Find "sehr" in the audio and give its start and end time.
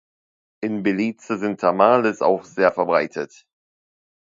2.43-2.71